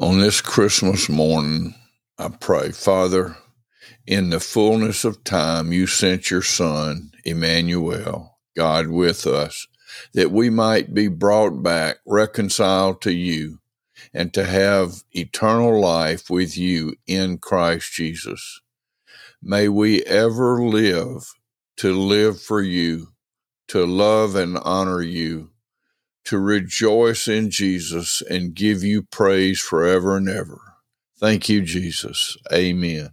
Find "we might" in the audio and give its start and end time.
10.30-10.94